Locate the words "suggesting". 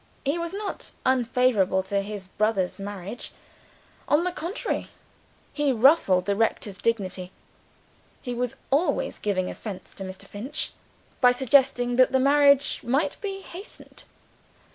11.31-11.97